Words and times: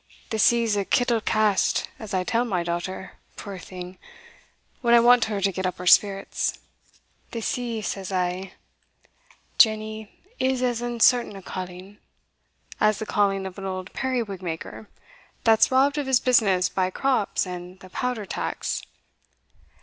The 0.31 0.39
sea's 0.39 0.75
a 0.75 0.83
kittle 0.83 1.21
cast, 1.21 1.87
as 1.99 2.11
I 2.11 2.23
tell 2.23 2.43
my 2.43 2.63
daughter, 2.63 3.19
puir 3.37 3.59
thing, 3.59 3.99
when 4.81 4.95
I 4.95 4.99
want 4.99 5.25
her 5.25 5.39
to 5.41 5.51
get 5.51 5.67
up 5.67 5.77
her 5.77 5.85
spirits; 5.85 6.57
the 7.29 7.39
sea, 7.41 7.83
says 7.83 8.11
I, 8.11 8.53
Jenny, 9.59 10.19
is 10.39 10.63
as 10.63 10.81
uncertain 10.81 11.35
a 11.35 11.43
calling" 11.43 11.99
"As 12.79 12.97
the 12.97 13.05
calling 13.05 13.45
of 13.45 13.59
an 13.59 13.65
old 13.65 13.93
periwig 13.93 14.41
maker, 14.41 14.89
that's 15.43 15.69
robbed 15.69 15.99
of 15.99 16.07
his 16.07 16.19
business 16.19 16.67
by 16.67 16.89
crops 16.89 17.45
and 17.45 17.79
the 17.81 17.89
powder 17.91 18.25
tax. 18.25 18.81